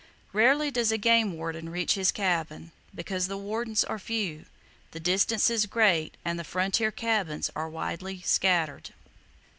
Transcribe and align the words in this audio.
Rarely 0.33 0.71
does 0.71 0.91
a 0.91 0.97
game 0.97 1.33
warden 1.33 1.69
reach 1.69 1.93
his 1.93 2.11
cabin; 2.11 2.71
because 2.95 3.27
the 3.27 3.37
wardens 3.37 3.83
are 3.83 3.99
few, 3.99 4.47
the 4.93 4.99
distances 4.99 5.67
great 5.67 6.17
and 6.25 6.39
the 6.39 6.43
frontier 6.43 6.89
cabins 6.89 7.51
are 7.55 7.69
widely 7.69 8.19
scattered. 8.21 8.95